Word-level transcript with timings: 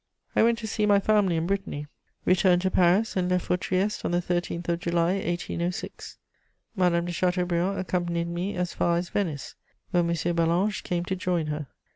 I 0.35 0.41
went 0.41 0.57
to 0.57 0.67
see 0.67 0.87
my 0.87 0.99
family 0.99 1.35
in 1.37 1.45
Brittany, 1.45 1.85
returned 2.25 2.63
to 2.63 2.71
Paris, 2.71 3.15
and 3.15 3.29
left 3.29 3.45
for 3.45 3.55
Trieste 3.55 4.03
on 4.03 4.09
the 4.09 4.17
13th 4.19 4.67
of 4.67 4.79
July 4.79 5.11
1806; 5.11 6.17
Madame 6.75 7.05
de 7.05 7.11
Chateaubriand 7.11 7.77
accompanied 7.77 8.27
me 8.27 8.55
as 8.55 8.73
far 8.73 8.97
as 8.97 9.09
Venice, 9.09 9.53
where 9.91 10.01
M. 10.01 10.09
Ballanche 10.35 10.81
came 10.81 11.05
to 11.05 11.15
join 11.15 11.45
her. 11.53 11.67